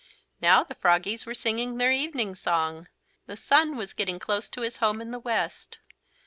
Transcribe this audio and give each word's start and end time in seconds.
Now 0.41 0.63
the 0.63 0.73
froggies 0.73 1.27
were 1.27 1.35
singing 1.35 1.77
their 1.77 1.91
evening 1.91 2.33
song. 2.33 2.87
The 3.27 3.37
sun 3.37 3.77
was 3.77 3.93
getting 3.93 4.17
close 4.17 4.49
to 4.49 4.61
his 4.61 4.77
home 4.77 4.99
in 4.99 5.11
the 5.11 5.19
west. 5.19 5.77